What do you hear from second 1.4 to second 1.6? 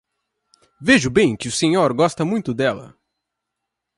o